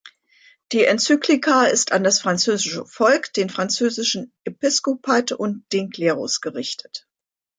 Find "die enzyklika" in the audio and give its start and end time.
0.71-1.65